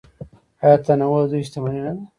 [0.63, 2.03] آیا تنوع د دوی شتمني نه ده؟